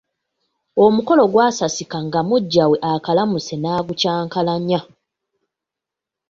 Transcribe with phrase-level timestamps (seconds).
[0.85, 4.79] Omukolo gwasasika nga muggya we akaalaamuse n'agukyankalanya.